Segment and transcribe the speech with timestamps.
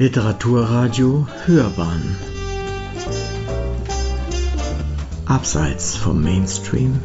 [0.00, 2.16] Literaturradio Hörbahn
[5.26, 7.00] Abseits vom Mainstream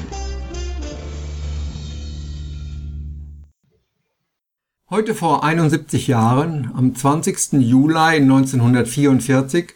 [4.91, 7.53] Heute vor 71 Jahren, am 20.
[7.53, 9.73] Juli 1944,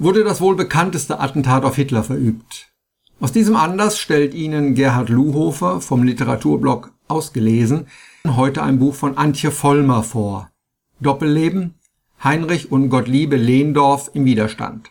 [0.00, 2.72] wurde das wohl bekannteste Attentat auf Hitler verübt.
[3.20, 7.86] Aus diesem Anlass stellt Ihnen Gerhard Luhofer vom Literaturblog Ausgelesen
[8.26, 10.50] heute ein Buch von Antje Vollmer vor.
[10.98, 11.76] Doppelleben
[12.26, 14.90] Heinrich und Gottliebe Lehndorf im Widerstand.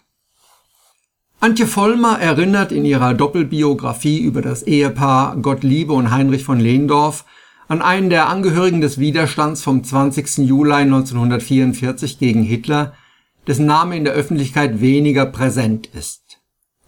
[1.41, 7.25] Antje Vollmer erinnert in ihrer Doppelbiografie über das Ehepaar Gottliebe und Heinrich von Lehndorf
[7.67, 10.47] an einen der Angehörigen des Widerstands vom 20.
[10.47, 12.93] Juli 1944 gegen Hitler,
[13.47, 16.39] dessen Name in der Öffentlichkeit weniger präsent ist.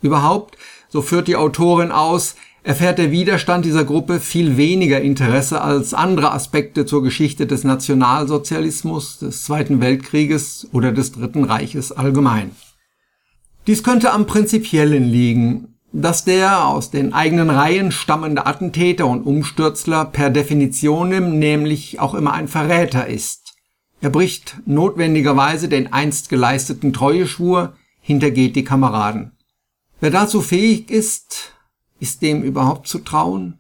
[0.01, 0.57] Überhaupt,
[0.87, 6.33] so führt die Autorin aus, erfährt der Widerstand dieser Gruppe viel weniger Interesse als andere
[6.33, 12.51] Aspekte zur Geschichte des Nationalsozialismus, des Zweiten Weltkrieges oder des Dritten Reiches allgemein.
[13.67, 20.03] Dies könnte am Prinzipiellen liegen, dass der aus den eigenen Reihen stammende Attentäter und Umstürzler
[20.03, 23.55] per Definition nämlich auch immer ein Verräter ist.
[24.01, 29.31] Er bricht notwendigerweise den einst geleisteten Treueschwur, hintergeht die Kameraden.
[30.01, 31.56] Wer dazu fähig ist,
[31.99, 33.59] ist dem überhaupt zu trauen?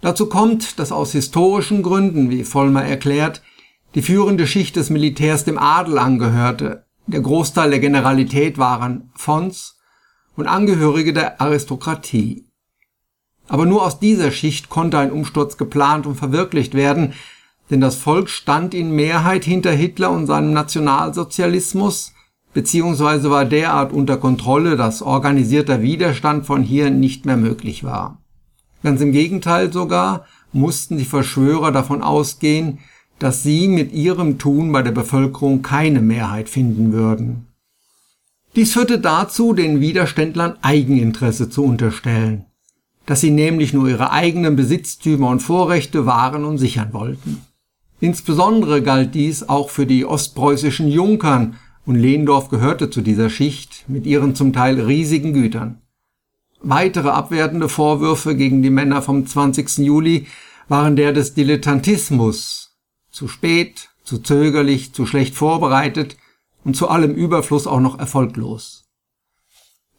[0.00, 3.42] Dazu kommt, dass aus historischen Gründen, wie Vollmer erklärt,
[3.94, 9.78] die führende Schicht des Militärs dem Adel angehörte, der Großteil der Generalität waren Fons
[10.36, 12.46] und Angehörige der Aristokratie.
[13.48, 17.14] Aber nur aus dieser Schicht konnte ein Umsturz geplant und verwirklicht werden,
[17.68, 22.12] denn das Volk stand in Mehrheit hinter Hitler und seinem Nationalsozialismus,
[22.54, 28.18] beziehungsweise war derart unter Kontrolle, dass organisierter Widerstand von hier nicht mehr möglich war.
[28.82, 32.78] Ganz im Gegenteil sogar mussten die Verschwörer davon ausgehen,
[33.18, 37.46] dass sie mit ihrem Tun bei der Bevölkerung keine Mehrheit finden würden.
[38.56, 42.46] Dies führte dazu, den Widerständlern Eigeninteresse zu unterstellen,
[43.06, 47.42] dass sie nämlich nur ihre eigenen Besitztümer und Vorrechte wahren und sichern wollten.
[48.00, 54.06] Insbesondere galt dies auch für die ostpreußischen Junkern, und Lehndorf gehörte zu dieser Schicht mit
[54.06, 55.80] ihren zum Teil riesigen Gütern.
[56.62, 59.78] Weitere abwertende Vorwürfe gegen die Männer vom 20.
[59.78, 60.26] Juli
[60.68, 62.76] waren der des Dilettantismus,
[63.10, 66.16] zu spät, zu zögerlich, zu schlecht vorbereitet
[66.64, 68.84] und zu allem Überfluss auch noch erfolglos.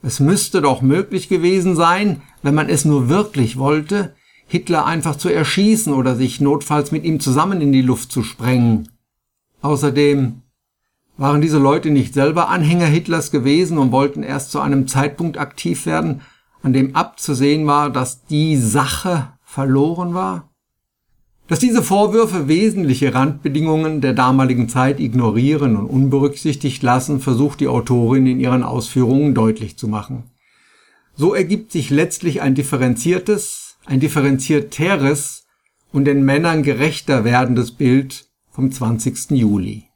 [0.04, 4.16] Es müsste doch möglich gewesen sein, wenn man es nur wirklich wollte,
[4.48, 8.90] Hitler einfach zu erschießen oder sich notfalls mit ihm zusammen in die Luft zu sprengen.
[9.62, 10.41] Außerdem
[11.22, 15.86] waren diese Leute nicht selber Anhänger Hitlers gewesen und wollten erst zu einem Zeitpunkt aktiv
[15.86, 16.22] werden,
[16.64, 20.50] an dem abzusehen war, dass die Sache verloren war?
[21.48, 28.26] Dass diese Vorwürfe wesentliche Randbedingungen der damaligen Zeit ignorieren und unberücksichtigt lassen, versucht die Autorin
[28.26, 30.24] in ihren Ausführungen deutlich zu machen.
[31.14, 35.46] So ergibt sich letztlich ein differenziertes, ein differenzierteres
[35.92, 39.30] und den Männern gerechter werdendes Bild vom 20.
[39.30, 39.91] Juli.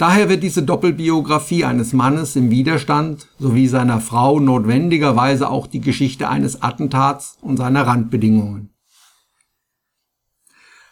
[0.00, 6.26] Daher wird diese Doppelbiografie eines Mannes im Widerstand sowie seiner Frau notwendigerweise auch die Geschichte
[6.30, 8.70] eines Attentats und seiner Randbedingungen.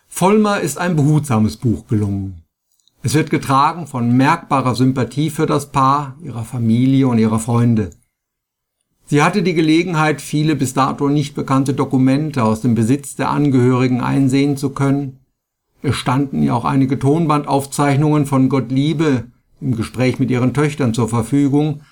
[0.09, 2.43] Vollmer ist ein behutsames Buch gelungen.
[3.03, 7.89] Es wird getragen von merkbarer Sympathie für das Paar, ihrer Familie und ihrer Freunde.
[9.07, 14.03] Sie hatte die Gelegenheit, viele bis dato nicht bekannte Dokumente aus dem Besitz der Angehörigen
[14.03, 15.21] einsehen zu können
[15.91, 19.25] standen ja auch einige Tonbandaufzeichnungen von Gottliebe
[19.61, 21.83] im Gespräch mit ihren Töchtern zur Verfügung.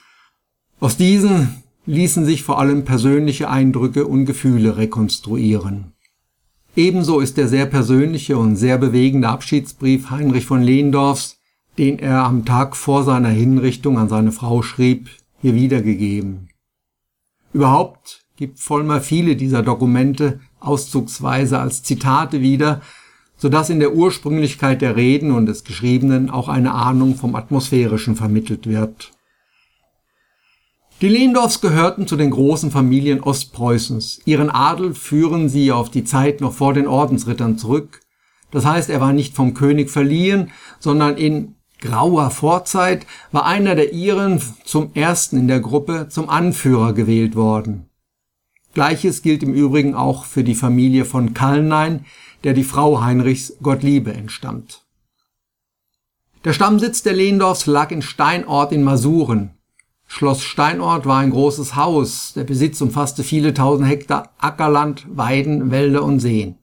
[0.80, 5.92] Aus diesen ließen sich vor allem persönliche Eindrücke und Gefühle rekonstruieren.
[6.74, 11.38] Ebenso ist der sehr persönliche und sehr bewegende Abschiedsbrief Heinrich von Lehndorfs,
[11.78, 15.08] den er am Tag vor seiner Hinrichtung an seine Frau schrieb,
[15.40, 16.48] hier wiedergegeben.
[17.52, 22.82] Überhaupt gibt Vollmer viele dieser Dokumente auszugsweise als Zitate wieder,
[23.36, 28.16] so dass in der Ursprünglichkeit der Reden und des Geschriebenen auch eine Ahnung vom Atmosphärischen
[28.16, 29.12] vermittelt wird.
[31.02, 34.22] Die Lehndorfs gehörten zu den großen Familien Ostpreußens.
[34.24, 38.00] Ihren Adel führen sie auf die Zeit noch vor den Ordensrittern zurück.
[38.50, 43.92] Das heißt, er war nicht vom König verliehen, sondern in grauer Vorzeit war einer der
[43.92, 47.90] ihren zum ersten in der Gruppe zum Anführer gewählt worden.
[48.72, 52.06] Gleiches gilt im Übrigen auch für die Familie von Kallnein,
[52.46, 54.84] der die Frau Heinrichs Gottliebe entstammt.
[56.44, 59.50] Der Stammsitz der Lehndorfs lag in Steinort in Masuren.
[60.06, 66.04] Schloss Steinort war ein großes Haus, der Besitz umfasste viele tausend Hektar Ackerland, Weiden, Wälder
[66.04, 66.54] und Seen.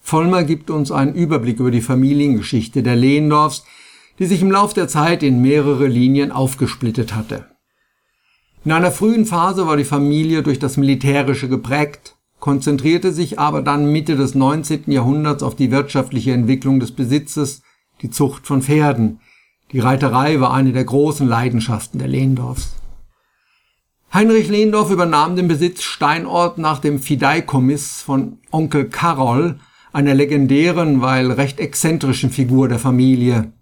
[0.00, 3.66] Vollmer gibt uns einen Überblick über die Familiengeschichte der Lehndorfs,
[4.18, 7.44] die sich im Lauf der Zeit in mehrere Linien aufgesplittet hatte.
[8.64, 13.90] In einer frühen Phase war die Familie durch das Militärische geprägt, konzentrierte sich aber dann
[13.90, 14.90] Mitte des 19.
[14.90, 17.62] Jahrhunderts auf die wirtschaftliche Entwicklung des Besitzes,
[18.02, 19.20] die Zucht von Pferden.
[19.72, 22.74] Die Reiterei war eine der großen Leidenschaften der Lehndorfs.
[24.14, 29.58] Heinrich Lehndorf übernahm den Besitz Steinort nach dem Fideikommiss von Onkel Karol,
[29.92, 33.52] einer legendären, weil recht exzentrischen Figur der Familie.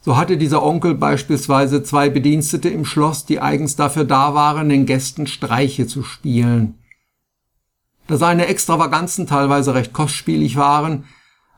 [0.00, 4.86] So hatte dieser Onkel beispielsweise zwei Bedienstete im Schloss, die eigens dafür da waren, den
[4.86, 6.74] Gästen Streiche zu spielen.
[8.06, 11.04] Da seine Extravaganzen teilweise recht kostspielig waren,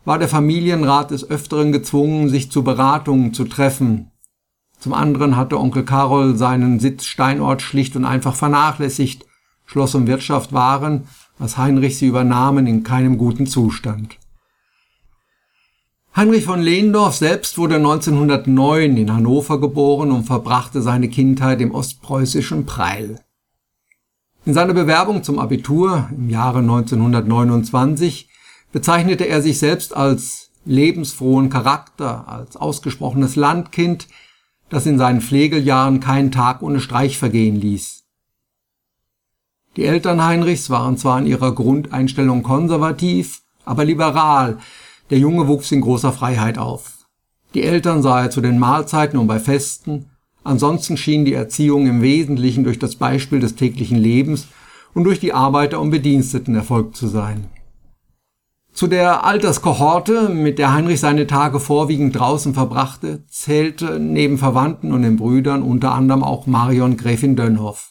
[0.05, 4.13] war der Familienrat des Öfteren gezwungen, sich zu Beratungen zu treffen.
[4.79, 9.27] Zum anderen hatte Onkel Karol seinen Sitz Steinort schlicht und einfach vernachlässigt.
[9.65, 11.09] Schloss und Wirtschaft waren,
[11.39, 14.17] was Heinrich sie übernahmen, in keinem guten Zustand.
[16.15, 22.65] Heinrich von Lehndorf selbst wurde 1909 in Hannover geboren und verbrachte seine Kindheit im ostpreußischen
[22.65, 23.21] Preil.
[24.47, 28.29] In seiner Bewerbung zum Abitur im Jahre 1929
[28.71, 34.07] bezeichnete er sich selbst als lebensfrohen Charakter, als ausgesprochenes Landkind,
[34.69, 38.05] das in seinen Pflegeljahren keinen Tag ohne Streich vergehen ließ.
[39.75, 44.59] Die Eltern Heinrichs waren zwar in ihrer Grundeinstellung konservativ, aber liberal.
[45.11, 47.09] Der Junge wuchs in großer Freiheit auf.
[47.55, 50.13] Die Eltern sah er zu den Mahlzeiten und bei Festen,
[50.47, 54.47] Ansonsten schien die Erziehung im Wesentlichen durch das Beispiel des täglichen Lebens
[54.95, 57.49] und durch die Arbeiter und Bediensteten erfolgt zu sein.
[58.73, 65.03] Zu der Alterskohorte, mit der Heinrich seine Tage vorwiegend draußen verbrachte, zählte neben Verwandten und
[65.03, 67.91] den Brüdern unter anderem auch Marion Gräfin Dönhoff.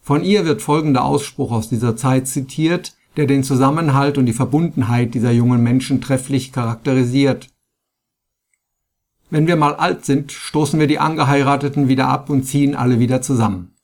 [0.00, 5.14] Von ihr wird folgender Ausspruch aus dieser Zeit zitiert, der den Zusammenhalt und die Verbundenheit
[5.14, 7.48] dieser jungen Menschen trefflich charakterisiert.
[9.30, 13.22] Wenn wir mal alt sind, stoßen wir die Angeheirateten wieder ab und ziehen alle wieder
[13.22, 13.74] zusammen.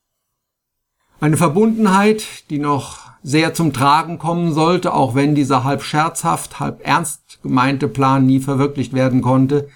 [1.20, 6.86] Eine Verbundenheit, die noch sehr zum Tragen kommen sollte, auch wenn dieser halb scherzhaft, halb
[6.86, 9.68] ernst gemeinte Plan nie verwirklicht werden konnte,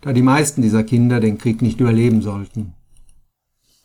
[0.00, 2.74] da die meisten dieser Kinder den Krieg nicht überleben sollten.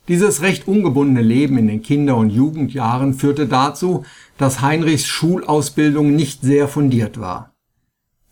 [0.07, 4.03] Dieses recht ungebundene Leben in den Kinder- und Jugendjahren führte dazu,
[4.37, 7.52] dass Heinrichs Schulausbildung nicht sehr fundiert war.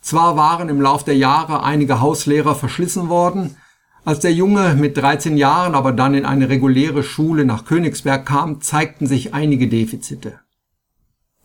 [0.02, 3.56] Zwar waren im Lauf der Jahre einige Hauslehrer verschlissen worden,
[4.04, 8.60] als der Junge mit 13 Jahren aber dann in eine reguläre Schule nach Königsberg kam,
[8.60, 10.40] zeigten sich einige Defizite.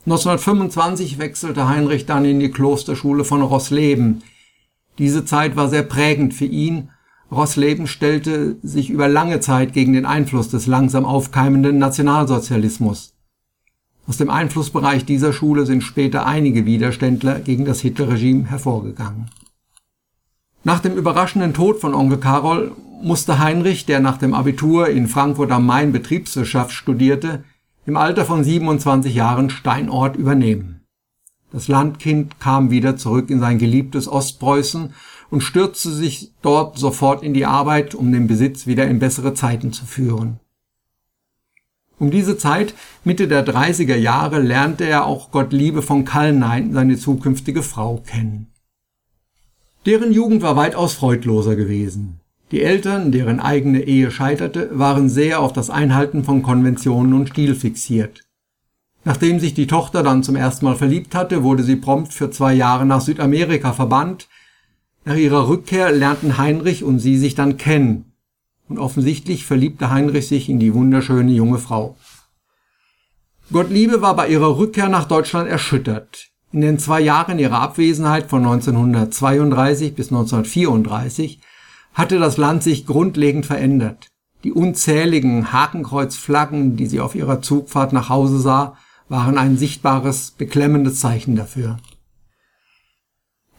[0.06, 4.22] 1925 wechselte Heinrich dann in die Klosterschule von Rossleben.
[4.98, 6.90] Diese Zeit war sehr prägend für ihn.
[7.30, 13.15] Rossleben stellte sich über lange Zeit gegen den Einfluss des langsam aufkeimenden Nationalsozialismus.
[14.08, 19.30] Aus dem Einflussbereich dieser Schule sind später einige Widerständler gegen das Hitlerregime hervorgegangen.
[20.62, 22.72] Nach dem überraschenden Tod von Onkel Karol
[23.02, 27.44] musste Heinrich, der nach dem Abitur in Frankfurt am Main Betriebswirtschaft studierte,
[27.84, 30.80] im Alter von 27 Jahren Steinort übernehmen.
[31.52, 34.92] Das Landkind kam wieder zurück in sein geliebtes Ostpreußen
[35.30, 39.72] und stürzte sich dort sofort in die Arbeit, um den Besitz wieder in bessere Zeiten
[39.72, 40.40] zu führen.
[41.98, 47.62] Um diese Zeit, Mitte der 30er Jahre, lernte er auch Gottliebe von Kallnein, seine zukünftige
[47.62, 48.48] Frau, kennen.
[49.86, 52.20] Deren Jugend war weitaus freudloser gewesen.
[52.50, 57.54] Die Eltern, deren eigene Ehe scheiterte, waren sehr auf das Einhalten von Konventionen und Stil
[57.54, 58.24] fixiert.
[59.04, 62.52] Nachdem sich die Tochter dann zum ersten Mal verliebt hatte, wurde sie prompt für zwei
[62.52, 64.28] Jahre nach Südamerika verbannt.
[65.04, 68.15] Nach ihrer Rückkehr lernten Heinrich und sie sich dann kennen
[68.68, 71.96] und offensichtlich verliebte Heinrich sich in die wunderschöne junge Frau.
[73.52, 76.30] Gottliebe war bei ihrer Rückkehr nach Deutschland erschüttert.
[76.52, 81.40] In den zwei Jahren ihrer Abwesenheit von 1932 bis 1934
[81.94, 84.08] hatte das Land sich grundlegend verändert.
[84.44, 88.76] Die unzähligen Hakenkreuzflaggen, die sie auf ihrer Zugfahrt nach Hause sah,
[89.08, 91.78] waren ein sichtbares, beklemmendes Zeichen dafür.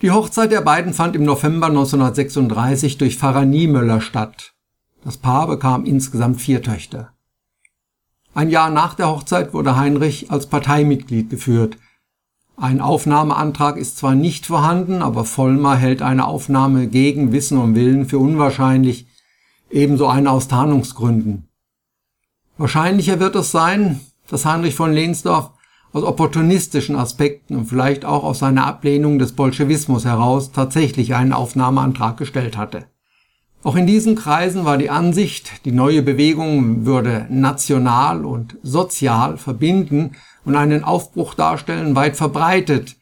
[0.01, 4.53] Die Hochzeit der beiden fand im November 1936 durch Pfarrer Niemöller statt.
[5.07, 7.13] Das Paar bekam insgesamt vier Töchter.
[8.33, 11.77] Ein Jahr nach der Hochzeit wurde Heinrich als Parteimitglied geführt.
[12.57, 18.09] Ein Aufnahmeantrag ist zwar nicht vorhanden, aber Vollmer hält eine Aufnahme gegen Wissen und Willen
[18.09, 19.07] für unwahrscheinlich,
[19.69, 21.47] ebenso eine aus Tarnungsgründen.
[22.57, 25.51] Wahrscheinlicher wird es sein, dass Heinrich von Lehnsdorf
[25.93, 32.17] aus opportunistischen Aspekten und vielleicht auch aus seiner Ablehnung des Bolschewismus heraus tatsächlich einen Aufnahmeantrag
[32.17, 32.87] gestellt hatte.
[33.63, 40.11] Auch in diesen Kreisen war die Ansicht, die neue Bewegung würde national und sozial verbinden
[40.45, 42.95] und einen Aufbruch darstellen, weit verbreitet,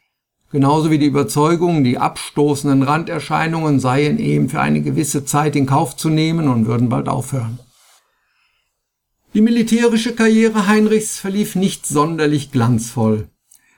[0.51, 5.97] genauso wie die Überzeugung, die abstoßenden Randerscheinungen seien eben für eine gewisse Zeit in Kauf
[5.97, 7.59] zu nehmen und würden bald aufhören.
[9.33, 13.27] Die militärische Karriere Heinrichs verlief nicht sonderlich glanzvoll.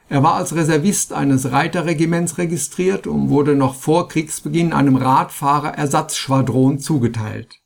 [0.09, 7.59] Er war als Reservist eines Reiterregiments registriert und wurde noch vor Kriegsbeginn einem Radfahrer-Ersatzschwadron zugeteilt.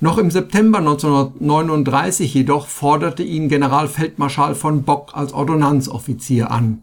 [0.00, 6.82] Noch im September 1939 jedoch forderte ihn Generalfeldmarschall von Bock als Ordonnanzoffizier an.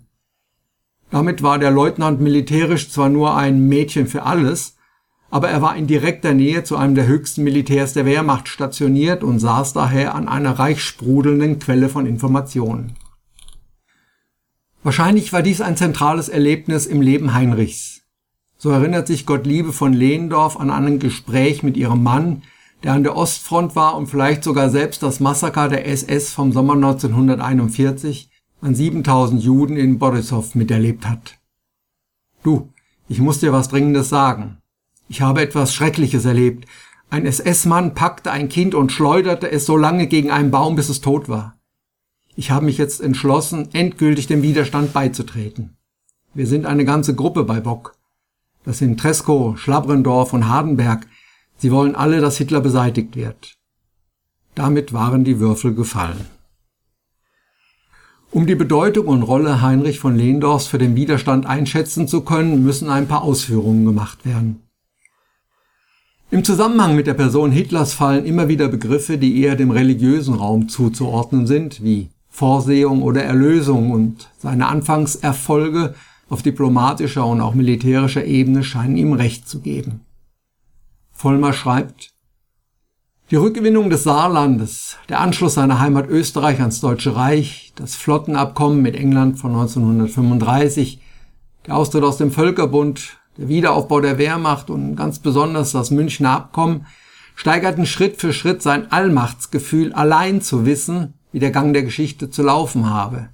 [1.11, 4.77] Damit war der Leutnant militärisch zwar nur ein Mädchen für alles,
[5.29, 9.39] aber er war in direkter Nähe zu einem der höchsten Militärs der Wehrmacht stationiert und
[9.39, 12.95] saß daher an einer reich sprudelnden Quelle von Informationen.
[14.83, 18.01] Wahrscheinlich war dies ein zentrales Erlebnis im Leben Heinrichs.
[18.57, 22.43] So erinnert sich Gottliebe von Lehndorf an ein Gespräch mit ihrem Mann,
[22.83, 26.73] der an der Ostfront war und vielleicht sogar selbst das Massaker der SS vom Sommer
[26.73, 28.29] 1941
[28.61, 31.37] an 7000 Juden in Borisov miterlebt hat.
[32.43, 32.69] Du,
[33.09, 34.59] ich muss dir was Dringendes sagen.
[35.09, 36.67] Ich habe etwas Schreckliches erlebt.
[37.09, 41.01] Ein SS-Mann packte ein Kind und schleuderte es so lange gegen einen Baum, bis es
[41.01, 41.58] tot war.
[42.39, 45.75] Ich habe mich jetzt entschlossen, endgültig dem Widerstand beizutreten.
[46.33, 47.97] Wir sind eine ganze Gruppe bei Bock.
[48.63, 51.05] Das sind Treskow, Schlabrendorf und Hardenberg.
[51.57, 53.57] Sie wollen alle, dass Hitler beseitigt wird.
[54.55, 56.27] Damit waren die Würfel gefallen.
[58.31, 62.89] Um die Bedeutung und Rolle Heinrich von Lehndorfs für den Widerstand einschätzen zu können, müssen
[62.89, 64.61] ein paar Ausführungen gemacht werden.
[66.31, 70.69] Im Zusammenhang mit der Person Hitlers fallen immer wieder Begriffe, die eher dem religiösen Raum
[70.69, 75.95] zuzuordnen sind, wie Vorsehung oder Erlösung und seine Anfangserfolge
[76.29, 80.01] auf diplomatischer und auch militärischer Ebene scheinen ihm Recht zu geben.
[81.11, 82.13] Vollmer schreibt,
[83.31, 88.95] die Rückgewinnung des Saarlandes, der Anschluss seiner Heimat Österreich ans Deutsche Reich, das Flottenabkommen mit
[88.95, 90.99] England von 1935,
[91.67, 96.85] der Austritt aus dem Völkerbund, der Wiederaufbau der Wehrmacht und ganz besonders das Münchner Abkommen
[97.35, 102.43] steigerten Schritt für Schritt sein Allmachtsgefühl, allein zu wissen, wie der Gang der Geschichte zu
[102.43, 103.29] laufen habe.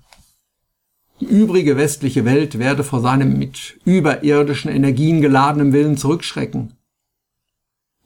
[1.22, 6.74] Die übrige westliche Welt werde vor seinem mit überirdischen Energien geladenen Willen zurückschrecken.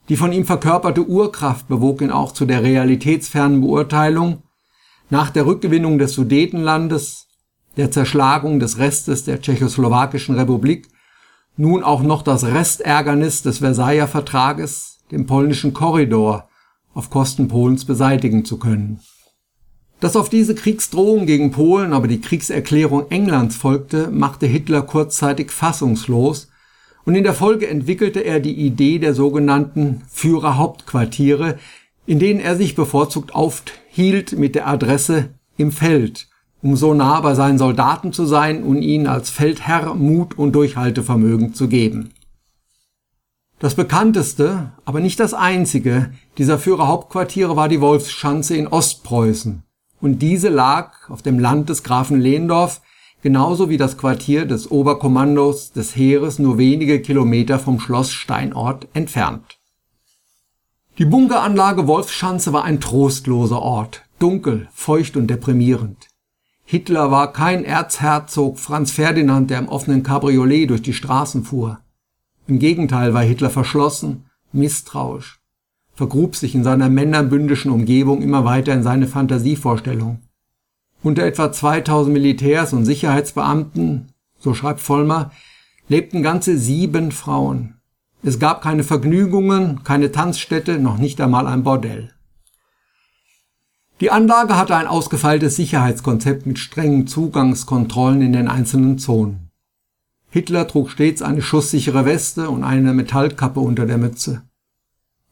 [0.08, 4.42] Die von ihm verkörperte Urkraft bewog ihn auch zu der realitätsfernen Beurteilung,
[5.08, 7.26] nach der Rückgewinnung des Sudetenlandes,
[7.76, 10.88] der Zerschlagung des Restes der tschechoslowakischen Republik
[11.56, 16.48] nun auch noch das Restärgernis des Versailler Vertrages, dem polnischen Korridor,
[16.94, 19.00] auf Kosten Polens beseitigen zu können.
[20.00, 26.48] Dass auf diese Kriegsdrohung gegen Polen aber die Kriegserklärung Englands folgte, machte Hitler kurzzeitig fassungslos
[27.04, 31.58] und in der Folge entwickelte er die Idee der sogenannten Führerhauptquartiere,
[32.06, 36.28] in denen er sich bevorzugt aufhielt mit der Adresse im Feld,
[36.62, 41.52] um so nah bei seinen Soldaten zu sein und ihnen als Feldherr Mut und Durchhaltevermögen
[41.52, 42.10] zu geben.
[43.58, 49.62] Das bekannteste, aber nicht das einzige dieser Führerhauptquartiere war die Wolfsschanze in Ostpreußen.
[50.00, 52.80] Und diese lag auf dem Land des Grafen Lehndorf,
[53.22, 59.58] genauso wie das Quartier des Oberkommandos des Heeres nur wenige Kilometer vom Schloss Steinort entfernt.
[60.98, 66.08] Die Bunkeranlage Wolfschanze war ein trostloser Ort, dunkel, feucht und deprimierend.
[66.64, 71.80] Hitler war kein Erzherzog Franz Ferdinand, der im offenen Cabriolet durch die Straßen fuhr.
[72.46, 75.39] Im Gegenteil war Hitler verschlossen, misstrauisch,
[76.00, 80.20] vergrub sich in seiner männerbündischen Umgebung immer weiter in seine Fantasievorstellung.
[81.02, 84.06] Unter etwa 2000 Militärs und Sicherheitsbeamten,
[84.38, 85.30] so schreibt Vollmer,
[85.88, 87.74] lebten ganze sieben Frauen.
[88.22, 92.14] Es gab keine Vergnügungen, keine Tanzstätte, noch nicht einmal ein Bordell.
[94.00, 99.50] Die Anlage hatte ein ausgefeiltes Sicherheitskonzept mit strengen Zugangskontrollen in den einzelnen Zonen.
[100.30, 104.44] Hitler trug stets eine schusssichere Weste und eine Metallkappe unter der Mütze.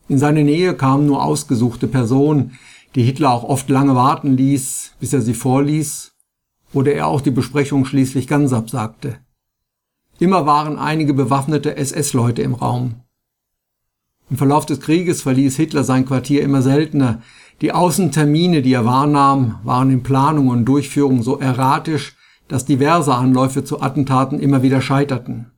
[0.08, 2.58] In seine Nähe kamen nur ausgesuchte Personen,
[2.94, 6.12] die Hitler auch oft lange warten ließ, bis er sie vorließ,
[6.72, 9.18] oder er auch die Besprechung schließlich ganz absagte.
[10.18, 12.94] Immer waren einige bewaffnete SS-Leute im Raum.
[14.30, 17.22] Im Verlauf des Krieges verließ Hitler sein Quartier immer seltener,
[17.60, 23.64] die Außentermine, die er wahrnahm, waren in Planung und Durchführung so erratisch, dass diverse Anläufe
[23.64, 25.52] zu Attentaten immer wieder scheiterten.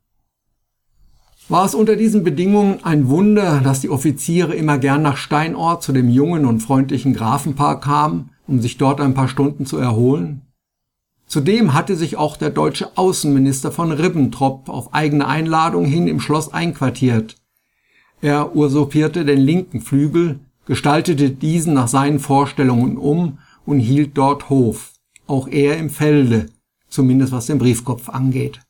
[1.50, 5.90] War es unter diesen Bedingungen ein Wunder, dass die Offiziere immer gern nach Steinort zu
[5.90, 10.42] dem jungen und freundlichen Grafenpaar kamen, um sich dort ein paar Stunden zu erholen?
[11.26, 16.54] Zudem hatte sich auch der deutsche Außenminister von Ribbentrop auf eigene Einladung hin im Schloss
[16.54, 17.34] einquartiert.
[18.20, 24.92] Er usurpierte den linken Flügel, gestaltete diesen nach seinen Vorstellungen um und hielt dort Hof,
[25.26, 26.46] auch er im Felde,
[26.88, 28.60] zumindest was den Briefkopf angeht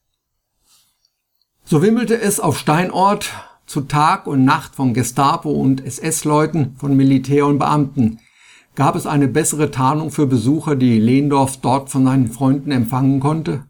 [1.71, 3.31] So wimmelte es auf Steinort
[3.65, 8.19] zu Tag und Nacht von Gestapo und SS-Leuten, von Militär und Beamten.
[8.75, 13.67] Gab es eine bessere Tarnung für Besucher, die Lehndorf dort von seinen Freunden empfangen konnte?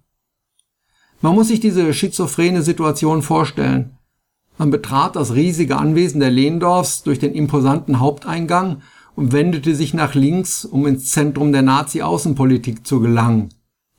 [1.21, 3.99] Man muss sich diese schizophrene Situation vorstellen.
[4.57, 8.80] Man betrat das riesige Anwesen der Lehndorfs durch den imposanten Haupteingang
[9.14, 13.50] und wendete sich nach links, um ins Zentrum der Nazi-Außenpolitik zu gelangen.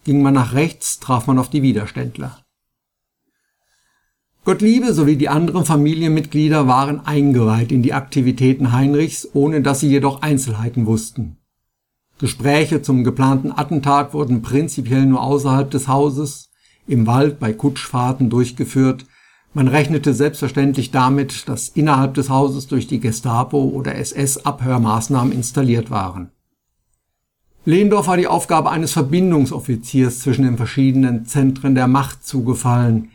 [0.06, 2.41] Ging man nach rechts, traf man auf die Widerständler.
[4.44, 10.24] Gottliebe sowie die anderen Familienmitglieder waren eingeweiht in die Aktivitäten Heinrichs, ohne dass sie jedoch
[10.24, 11.38] Einzelheiten wussten.
[12.18, 16.50] Gespräche zum geplanten Attentat wurden prinzipiell nur außerhalb des Hauses,
[16.88, 19.06] im Wald bei Kutschfahrten durchgeführt.
[19.54, 25.92] Man rechnete selbstverständlich damit, dass innerhalb des Hauses durch die Gestapo oder SS Abhörmaßnahmen installiert
[25.92, 26.32] waren.
[27.66, 33.12] Lehndorf war die Aufgabe eines Verbindungsoffiziers zwischen den verschiedenen Zentren der Macht zugefallen,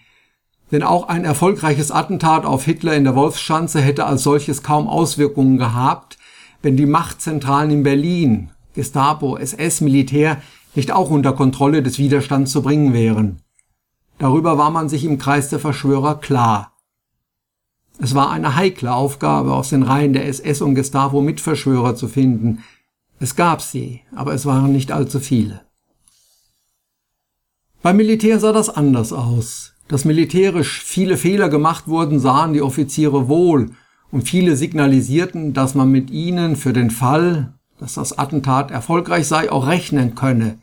[0.73, 5.58] denn auch ein erfolgreiches Attentat auf Hitler in der Wolfschanze hätte als solches kaum Auswirkungen
[5.58, 6.18] gehabt,
[6.62, 10.42] wenn die Machtzentralen in Berlin, Gestapo, SS, Militär
[10.75, 13.42] nicht auch unter Kontrolle des Widerstands zu bringen wären.
[14.18, 16.73] Darüber war man sich im Kreis der Verschwörer klar.
[17.99, 22.62] Es war eine heikle Aufgabe, aus den Reihen der SS und Gestapo Mitverschwörer zu finden.
[23.18, 25.62] Es gab sie, aber es waren nicht allzu viele.
[27.82, 29.75] Beim Militär sah das anders aus.
[29.88, 33.71] Dass militärisch viele Fehler gemacht wurden, sahen die Offiziere wohl
[34.11, 39.50] und viele signalisierten, dass man mit ihnen für den Fall, dass das Attentat erfolgreich sei,
[39.50, 40.59] auch rechnen könne.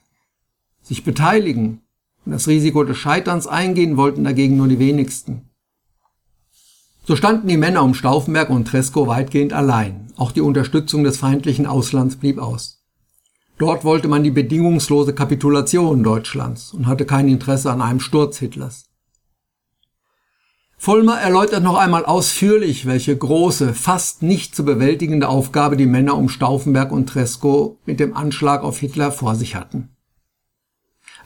[0.81, 1.81] Sich beteiligen
[2.25, 5.49] und das Risiko des Scheiterns eingehen wollten dagegen nur die wenigsten.
[7.05, 10.07] So standen die Männer um Stauffenberg und Tresco weitgehend allein.
[10.15, 12.81] Auch die Unterstützung des feindlichen Auslands blieb aus.
[13.57, 18.92] Dort wollte man die bedingungslose Kapitulation Deutschlands und hatte kein Interesse an einem Sturz Hitlers.
[20.83, 26.27] Vollmer erläutert noch einmal ausführlich, welche große, fast nicht zu bewältigende Aufgabe die Männer um
[26.27, 29.95] Stauffenberg und Tresco mit dem Anschlag auf Hitler vor sich hatten.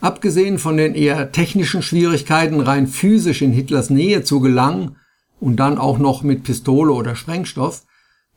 [0.00, 4.94] Abgesehen von den eher technischen Schwierigkeiten, rein physisch in Hitlers Nähe zu gelangen
[5.40, 7.82] und dann auch noch mit Pistole oder Sprengstoff,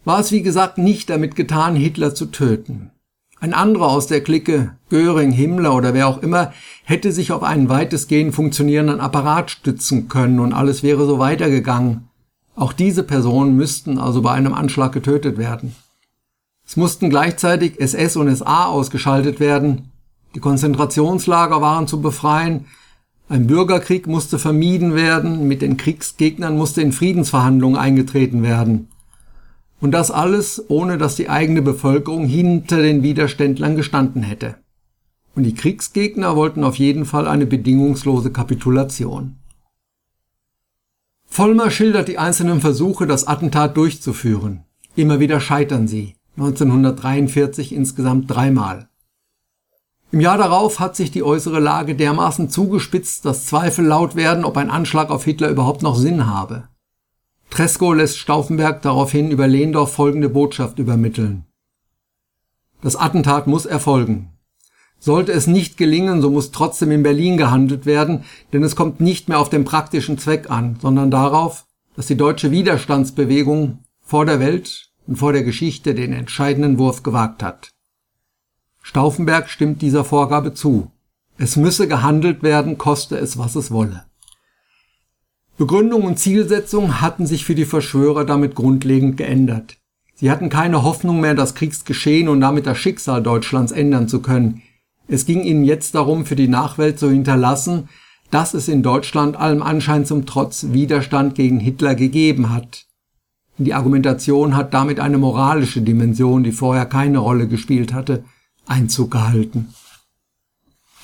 [0.03, 2.89] war es wie gesagt nicht damit getan, Hitler zu töten.
[3.41, 7.69] Ein anderer aus der Clique, Göring, Himmler oder wer auch immer, hätte sich auf einen
[7.69, 12.07] weitestgehend funktionierenden Apparat stützen können und alles wäre so weitergegangen.
[12.55, 15.75] Auch diese Personen müssten also bei einem Anschlag getötet werden.
[16.67, 19.89] Es mussten gleichzeitig SS und SA ausgeschaltet werden,
[20.35, 22.67] die Konzentrationslager waren zu befreien,
[23.27, 28.90] ein Bürgerkrieg musste vermieden werden, mit den Kriegsgegnern musste in Friedensverhandlungen eingetreten werden.
[29.81, 34.55] Und das alles, ohne dass die eigene Bevölkerung hinter den Widerständlern gestanden hätte.
[35.35, 39.37] Und die Kriegsgegner wollten auf jeden Fall eine bedingungslose Kapitulation.
[41.25, 44.65] Vollmer schildert die einzelnen Versuche, das Attentat durchzuführen.
[44.95, 46.15] Immer wieder scheitern sie.
[46.37, 48.89] 1943 insgesamt dreimal.
[50.11, 54.57] Im Jahr darauf hat sich die äußere Lage dermaßen zugespitzt, dass Zweifel laut werden, ob
[54.57, 56.67] ein Anschlag auf Hitler überhaupt noch Sinn habe.
[57.51, 61.43] Tresco lässt Stauffenberg daraufhin über Lehndorf folgende Botschaft übermitteln.
[62.81, 64.29] Das Attentat muss erfolgen.
[64.99, 69.27] Sollte es nicht gelingen, so muss trotzdem in Berlin gehandelt werden, denn es kommt nicht
[69.27, 71.65] mehr auf den praktischen Zweck an, sondern darauf,
[71.97, 77.43] dass die deutsche Widerstandsbewegung vor der Welt und vor der Geschichte den entscheidenden Wurf gewagt
[77.43, 77.71] hat.
[78.81, 80.89] Stauffenberg stimmt dieser Vorgabe zu.
[81.37, 84.05] Es müsse gehandelt werden, koste es, was es wolle.
[85.57, 89.77] Begründung und Zielsetzung hatten sich für die Verschwörer damit grundlegend geändert.
[90.15, 94.61] Sie hatten keine Hoffnung mehr, das Kriegsgeschehen und damit das Schicksal Deutschlands ändern zu können.
[95.07, 97.89] Es ging ihnen jetzt darum, für die Nachwelt zu hinterlassen,
[98.29, 102.85] dass es in Deutschland allem Anschein zum Trotz Widerstand gegen Hitler gegeben hat.
[103.57, 108.23] Die Argumentation hat damit eine moralische Dimension, die vorher keine Rolle gespielt hatte,
[108.65, 109.73] Einzug gehalten.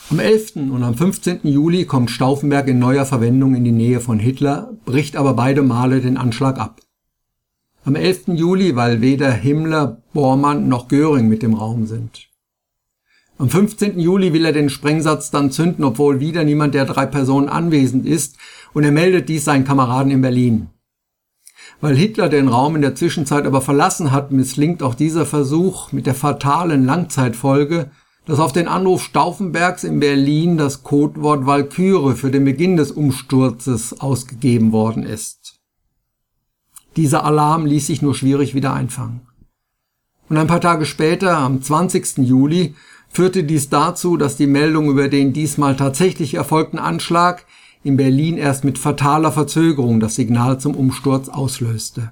[0.09, 0.55] Am 11.
[0.71, 1.41] und am 15.
[1.43, 5.99] Juli kommt Stauffenberg in neuer Verwendung in die Nähe von Hitler, bricht aber beide Male
[5.99, 6.79] den Anschlag ab.
[7.83, 8.29] Am 11.
[8.29, 12.29] Juli, weil weder Himmler, Bormann noch Göring mit dem Raum sind.
[13.37, 13.99] Am 15.
[13.99, 18.37] Juli will er den Sprengsatz dann zünden, obwohl wieder niemand der drei Personen anwesend ist,
[18.73, 20.69] und er meldet dies seinen Kameraden in Berlin.
[21.81, 26.07] Weil Hitler den Raum in der Zwischenzeit aber verlassen hat, misslingt auch dieser Versuch mit
[26.07, 27.91] der fatalen Langzeitfolge,
[28.27, 33.99] dass auf den Anruf Stauffenbergs in Berlin das Codewort Walküre für den Beginn des Umsturzes
[34.01, 35.55] ausgegeben worden ist.
[36.97, 39.21] Dieser Alarm ließ sich nur schwierig wieder einfangen.
[40.29, 42.17] Und ein paar Tage später, am 20.
[42.17, 42.75] Juli,
[43.07, 47.45] führte dies dazu, dass die Meldung über den diesmal tatsächlich erfolgten Anschlag
[47.83, 52.11] in Berlin erst mit fataler Verzögerung das Signal zum Umsturz auslöste.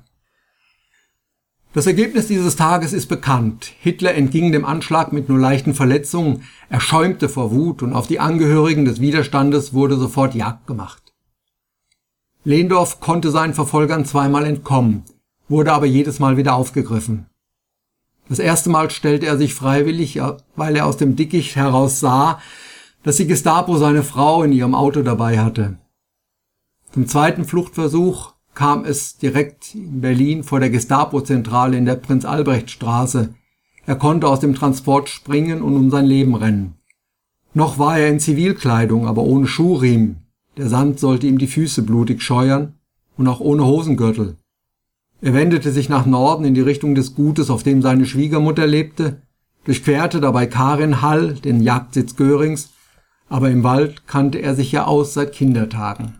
[1.75, 3.73] Das Ergebnis dieses Tages ist bekannt.
[3.81, 8.21] Hitler entging dem Anschlag mit nur leichten Verletzungen, er schäumte vor Wut und auf die
[8.21, 11.13] Angehörigen des Widerstandes wurde sofort Jagd gemacht.
[12.45, 15.03] Lehndorf konnte seinen Verfolgern zweimal entkommen,
[15.49, 17.25] wurde aber jedes Mal wieder aufgegriffen.
[18.29, 20.21] Das erste Mal stellte er sich freiwillig,
[20.55, 22.39] weil er aus dem Dickicht heraus sah,
[23.03, 25.77] dass die Gestapo seine Frau in ihrem Auto dabei hatte.
[26.93, 33.35] Zum zweiten Fluchtversuch kam es direkt in Berlin vor der Gestapo-Zentrale in der Prinz-Albrecht-Straße.
[33.85, 36.75] Er konnte aus dem Transport springen und um sein Leben rennen.
[37.53, 40.23] Noch war er in Zivilkleidung, aber ohne Schuhriemen.
[40.57, 42.73] Der Sand sollte ihm die Füße blutig scheuern
[43.17, 44.37] und auch ohne Hosengürtel.
[45.21, 49.21] Er wendete sich nach Norden in die Richtung des Gutes, auf dem seine Schwiegermutter lebte,
[49.65, 52.69] durchquerte dabei Karinhall, den Jagdsitz Görings,
[53.29, 56.19] aber im Wald kannte er sich ja aus seit Kindertagen.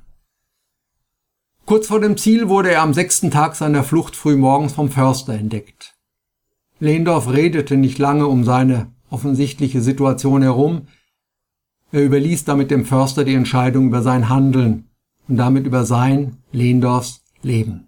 [1.65, 5.95] Kurz vor dem Ziel wurde er am sechsten Tag seiner Flucht frühmorgens vom Förster entdeckt.
[6.79, 10.87] Lehndorf redete nicht lange um seine offensichtliche Situation herum.
[11.91, 14.89] Er überließ damit dem Förster die Entscheidung über sein Handeln
[15.27, 17.87] und damit über sein, Lehndorfs, Leben.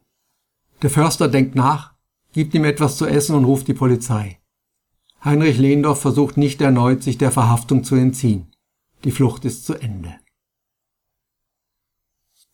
[0.81, 1.93] Der Förster denkt nach,
[2.33, 4.39] gibt ihm etwas zu essen und ruft die Polizei.
[5.23, 8.47] Heinrich Lehndorf versucht nicht erneut, sich der Verhaftung zu entziehen.
[9.03, 10.15] Die Flucht ist zu Ende.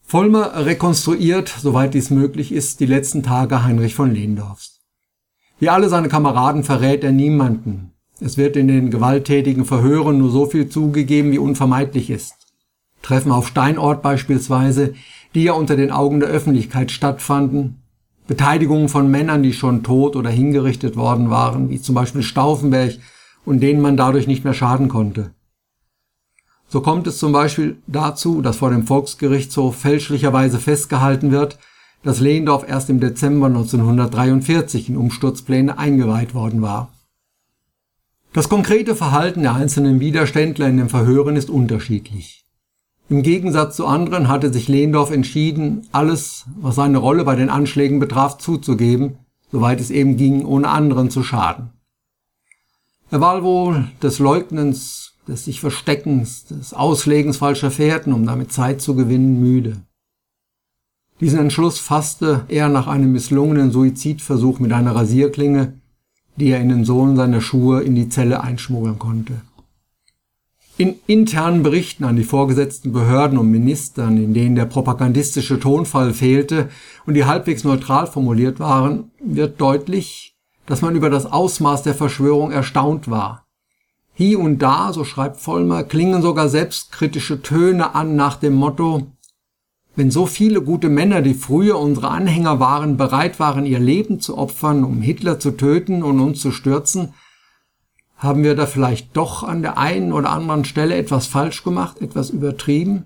[0.03, 4.81] Vollmer rekonstruiert, soweit dies möglich ist, die letzten Tage Heinrich von Lehndorfs.
[5.59, 7.93] Wie alle seine Kameraden verrät er niemanden.
[8.19, 12.35] Es wird in den gewalttätigen Verhören nur so viel zugegeben, wie unvermeidlich ist.
[13.01, 14.93] Treffen auf Steinort beispielsweise,
[15.33, 17.81] die ja unter den Augen der Öffentlichkeit stattfanden,
[18.27, 22.93] Beteiligungen von Männern, die schon tot oder hingerichtet worden waren, wie zum Beispiel Stauffenberg,
[23.45, 25.31] und denen man dadurch nicht mehr schaden konnte.
[26.73, 31.59] So kommt es zum Beispiel dazu, dass vor dem Volksgerichtshof fälschlicherweise festgehalten wird,
[32.01, 36.91] dass Lehndorf erst im Dezember 1943 in Umsturzpläne eingeweiht worden war.
[38.33, 42.43] Das konkrete Verhalten der einzelnen Widerständler in den Verhören ist unterschiedlich.
[43.07, 47.99] Im Gegensatz zu anderen hatte sich Lehndorf entschieden, alles, was seine Rolle bei den Anschlägen
[47.99, 49.19] betraf, zuzugeben,
[49.51, 51.69] soweit es eben ging, ohne anderen zu schaden.
[53.11, 58.81] Er war wohl des Leugnens des sich Versteckens, des Auslegens falscher Fährten, um damit Zeit
[58.81, 59.77] zu gewinnen, müde.
[61.19, 65.79] Diesen Entschluss fasste er nach einem misslungenen Suizidversuch mit einer Rasierklinge,
[66.35, 69.41] die er in den Sohlen seiner Schuhe in die Zelle einschmuggeln konnte.
[70.75, 76.69] In internen Berichten an die vorgesetzten Behörden und Ministern, in denen der propagandistische Tonfall fehlte
[77.05, 82.51] und die halbwegs neutral formuliert waren, wird deutlich, dass man über das Ausmaß der Verschwörung
[82.51, 83.42] erstaunt war
[84.13, 89.07] hier und da, so schreibt Vollmer, klingen sogar selbstkritische Töne an nach dem Motto,
[89.95, 94.37] wenn so viele gute Männer, die früher unsere Anhänger waren, bereit waren, ihr Leben zu
[94.37, 97.13] opfern, um Hitler zu töten und uns zu stürzen,
[98.17, 102.29] haben wir da vielleicht doch an der einen oder anderen Stelle etwas falsch gemacht, etwas
[102.29, 103.05] übertrieben?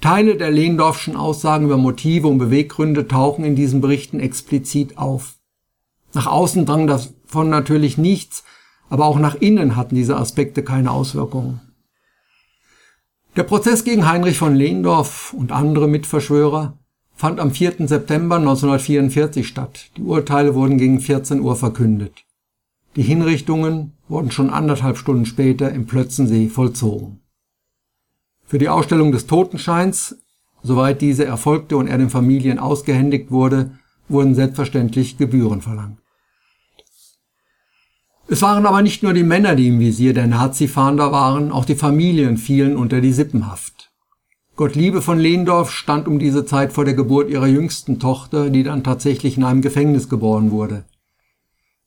[0.00, 5.36] Teile der Lehndorfschen Aussagen über Motive und Beweggründe tauchen in diesen Berichten explizit auf.
[6.12, 8.42] Nach außen drang davon natürlich nichts,
[8.92, 11.62] aber auch nach innen hatten diese Aspekte keine Auswirkungen.
[13.36, 16.76] Der Prozess gegen Heinrich von Lehndorf und andere Mitverschwörer
[17.14, 17.88] fand am 4.
[17.88, 19.90] September 1944 statt.
[19.96, 22.26] Die Urteile wurden gegen 14 Uhr verkündet.
[22.94, 27.20] Die Hinrichtungen wurden schon anderthalb Stunden später im Plötzensee vollzogen.
[28.44, 30.18] Für die Ausstellung des Totenscheins,
[30.62, 33.70] soweit diese erfolgte und er den Familien ausgehändigt wurde,
[34.10, 36.01] wurden selbstverständlich Gebühren verlangt.
[38.32, 41.74] Es waren aber nicht nur die Männer, die im Visier der Nazi-Fahnder waren, auch die
[41.74, 43.92] Familien fielen unter die Sippenhaft.
[44.56, 48.84] Gottliebe von Lehndorf stand um diese Zeit vor der Geburt ihrer jüngsten Tochter, die dann
[48.84, 50.84] tatsächlich in einem Gefängnis geboren wurde.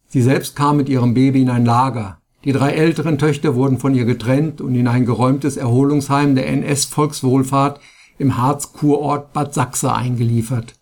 [0.08, 2.20] Sie selbst kam mit ihrem Baby in ein Lager.
[2.44, 7.80] Die drei älteren Töchter wurden von ihr getrennt und in ein geräumtes Erholungsheim der NS-Volkswohlfahrt
[8.20, 10.76] im Harz-Kurort Bad Sachse eingeliefert.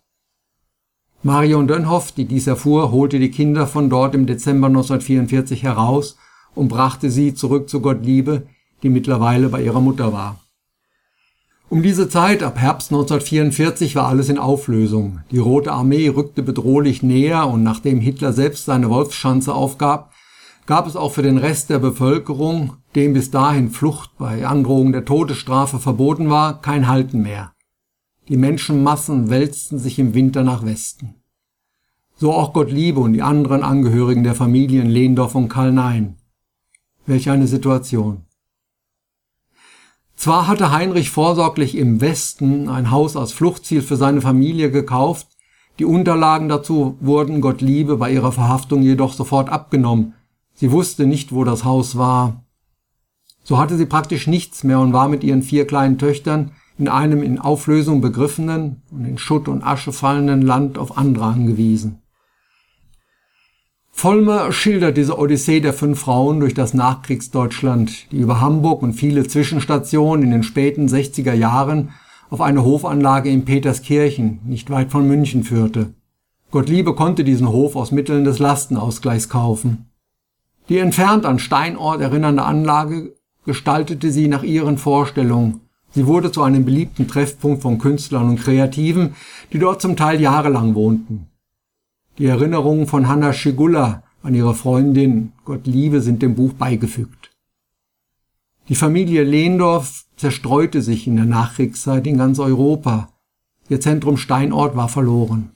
[1.26, 6.18] Marion Dönhoff, die dies erfuhr, holte die Kinder von dort im Dezember 1944 heraus
[6.54, 8.42] und brachte sie zurück zu Gottliebe,
[8.82, 10.38] die mittlerweile bei ihrer Mutter war.
[11.70, 15.20] Um diese Zeit, ab Herbst 1944, war alles in Auflösung.
[15.30, 20.12] Die Rote Armee rückte bedrohlich näher und nachdem Hitler selbst seine Wolfschanze aufgab,
[20.66, 25.06] gab es auch für den Rest der Bevölkerung, dem bis dahin Flucht bei Androhung der
[25.06, 27.53] Todesstrafe verboten war, kein Halten mehr.
[28.28, 31.16] Die Menschenmassen wälzten sich im Winter nach Westen.
[32.16, 36.16] So auch Gottliebe und die anderen Angehörigen der Familien Lehndorf und Karl Nein.
[37.04, 38.22] Welch eine Situation.
[40.16, 45.26] Zwar hatte Heinrich vorsorglich im Westen ein Haus als Fluchtziel für seine Familie gekauft,
[45.78, 50.14] die Unterlagen dazu wurden Gottliebe bei ihrer Verhaftung jedoch sofort abgenommen.
[50.54, 52.44] Sie wusste nicht, wo das Haus war.
[53.42, 57.22] So hatte sie praktisch nichts mehr und war mit ihren vier kleinen Töchtern in einem
[57.22, 62.00] in Auflösung begriffenen und in Schutt und Asche fallenden Land auf andere angewiesen.
[63.92, 69.26] Vollmer schildert diese Odyssee der fünf Frauen durch das Nachkriegsdeutschland, die über Hamburg und viele
[69.26, 71.90] Zwischenstationen in den späten 60er Jahren
[72.28, 75.94] auf eine Hofanlage in Peterskirchen, nicht weit von München, führte.
[76.50, 79.90] Gottliebe konnte diesen Hof aus Mitteln des Lastenausgleichs kaufen.
[80.68, 85.63] Die entfernt an Steinort erinnernde Anlage gestaltete sie nach ihren Vorstellungen.
[85.94, 89.14] Sie wurde zu einem beliebten Treffpunkt von Künstlern und Kreativen,
[89.52, 91.28] die dort zum Teil jahrelang wohnten.
[92.18, 97.30] Die Erinnerungen von Hanna Schigulla an ihre Freundin Gottliebe sind dem Buch beigefügt.
[98.68, 103.10] Die Familie Lehndorf zerstreute sich in der Nachkriegszeit in ganz Europa.
[103.68, 105.50] Ihr Zentrum Steinort war verloren.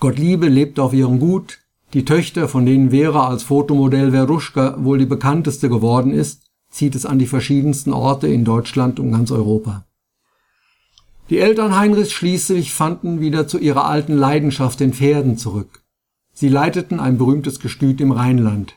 [0.00, 1.58] Gottliebe lebte auf ihrem Gut.
[1.92, 7.04] Die Töchter, von denen Vera als Fotomodell Veruschka wohl die bekannteste geworden ist, zieht es
[7.06, 9.84] an die verschiedensten Orte in Deutschland und ganz Europa.
[11.28, 15.82] Die Eltern Heinrichs schließlich fanden wieder zu ihrer alten Leidenschaft den Pferden zurück.
[16.32, 18.74] Sie leiteten ein berühmtes Gestüt im Rheinland.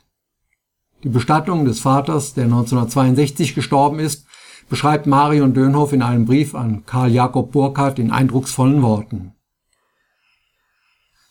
[1.04, 4.26] Die Bestattung des Vaters, der 1962 gestorben ist,
[4.70, 9.34] beschreibt Marion Dönhoff in einem Brief an Karl Jakob Burkhardt in eindrucksvollen Worten.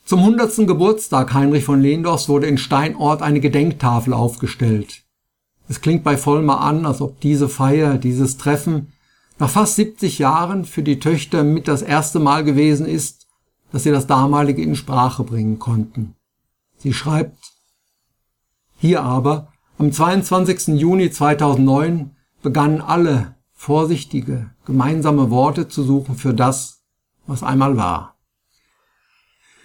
[0.05, 0.67] Zum 100.
[0.67, 5.05] Geburtstag Heinrich von Lehndorfs wurde in Steinort eine Gedenktafel aufgestellt.
[5.69, 8.93] Es klingt bei Vollmer an, als ob diese Feier, dieses Treffen
[9.39, 13.27] nach fast 70 Jahren für die Töchter mit das erste Mal gewesen ist,
[13.73, 16.15] dass sie das damalige in Sprache bringen konnten.
[16.77, 17.39] Sie schreibt,
[18.77, 20.79] hier aber, am 22.
[20.79, 26.83] Juni 2009, begannen alle vorsichtige, gemeinsame Worte zu suchen für das,
[27.27, 28.12] was einmal war.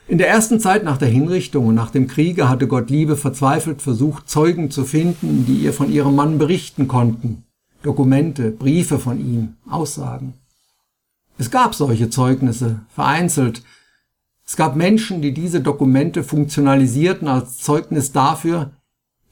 [0.10, 4.30] In der ersten Zeit nach der Hinrichtung und nach dem Kriege hatte Gottliebe verzweifelt versucht,
[4.30, 7.44] Zeugen zu finden, die ihr von ihrem Mann berichten konnten,
[7.84, 10.36] Dokumente, Briefe von ihm, Aussagen.
[11.38, 13.64] Es gab solche Zeugnisse, vereinzelt.
[14.46, 18.72] Es gab Menschen, die diese Dokumente funktionalisierten als Zeugnis dafür,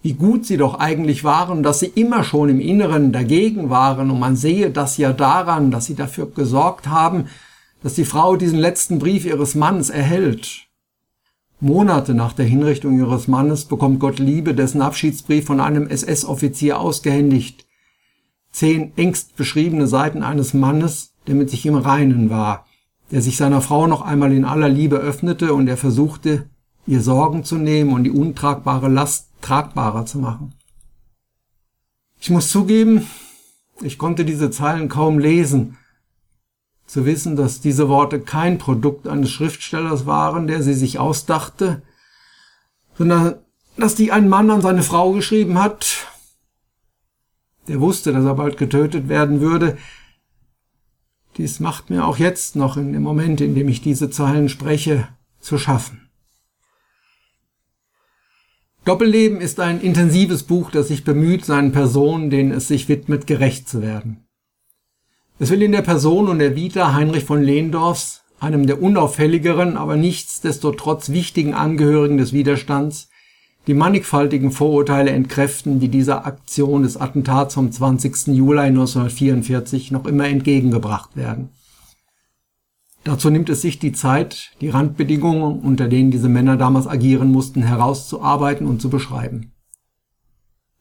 [0.01, 4.19] wie gut sie doch eigentlich waren, dass sie immer schon im Inneren dagegen waren und
[4.19, 7.27] man sehe das ja daran, dass sie dafür gesorgt haben,
[7.85, 10.65] dass die Frau diesen letzten Brief ihres Mannes erhält.
[11.59, 17.67] Monate nach der Hinrichtung ihres Mannes bekommt Gottliebe dessen Abschiedsbrief von einem SS-Offizier ausgehändigt
[18.51, 22.65] zehn engst beschriebene Seiten eines Mannes, der mit sich im Reinen war,
[23.11, 26.49] der sich seiner Frau noch einmal in aller Liebe öffnete und er versuchte,
[26.87, 30.55] ihr Sorgen zu nehmen und die untragbare Last tragbarer zu machen.
[32.19, 33.05] Ich muss zugeben,
[33.79, 35.77] ich konnte diese Zeilen kaum lesen.
[36.85, 41.81] Zu wissen, dass diese Worte kein Produkt eines Schriftstellers waren, der sie sich ausdachte,
[42.97, 43.35] sondern
[43.77, 46.07] dass die ein Mann an seine Frau geschrieben hat,
[47.67, 49.77] der wusste, dass er bald getötet werden würde.
[51.37, 55.07] Dies macht mir auch jetzt noch in dem Moment, in dem ich diese Zeilen spreche,
[55.39, 56.09] zu schaffen.
[58.85, 63.67] Doppelleben ist ein intensives Buch, das sich bemüht, seinen Personen, denen es sich widmet, gerecht
[63.67, 64.24] zu werden.
[65.37, 69.97] Es will in der Person und der Vita Heinrich von Lehndorfs, einem der unauffälligeren, aber
[69.97, 73.09] nichtsdestotrotz wichtigen Angehörigen des Widerstands,
[73.67, 78.27] die mannigfaltigen Vorurteile entkräften, die dieser Aktion des Attentats vom 20.
[78.27, 81.49] Juli 1944 noch immer entgegengebracht werden.
[83.03, 87.61] Dazu nimmt es sich die Zeit, die Randbedingungen, unter denen diese Männer damals agieren mussten,
[87.61, 89.51] herauszuarbeiten und zu beschreiben.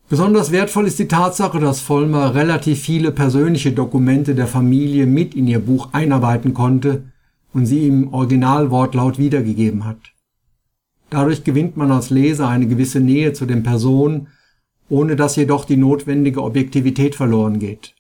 [0.09, 5.49] Besonders wertvoll ist die Tatsache, dass Vollmer relativ viele persönliche Dokumente der Familie mit in
[5.49, 7.05] ihr Buch einarbeiten konnte
[7.55, 10.13] und sie im Originalwortlaut wiedergegeben hat.
[11.09, 14.29] Dadurch gewinnt man als Leser eine gewisse Nähe zu den Personen,
[14.91, 17.95] ohne dass jedoch die notwendige Objektivität verloren geht.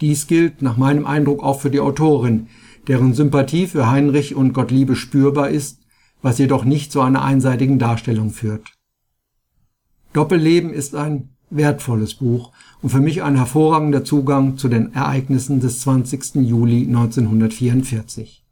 [0.00, 2.48] Dies gilt nach meinem Eindruck auch für die Autorin,
[2.88, 5.80] deren Sympathie für Heinrich und Gottliebe spürbar ist,
[6.20, 8.75] was jedoch nicht zu einer einseitigen Darstellung führt.
[10.16, 15.80] Doppelleben ist ein wertvolles Buch und für mich ein hervorragender Zugang zu den Ereignissen des
[15.80, 16.36] 20.
[16.36, 18.42] Juli 1944.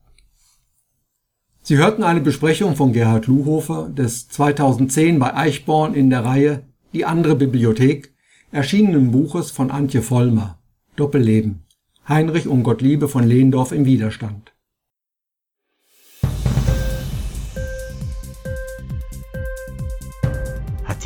[1.62, 7.06] Sie hörten eine Besprechung von Gerhard Luhofer des 2010 bei Eichborn in der Reihe Die
[7.06, 8.12] andere Bibliothek
[8.52, 10.58] erschienenen Buches von Antje Vollmer
[10.96, 11.64] Doppelleben
[12.06, 14.53] Heinrich und Gottliebe von Lehndorf im Widerstand.